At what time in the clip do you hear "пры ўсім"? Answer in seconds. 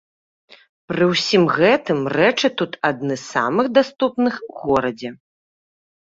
0.91-1.43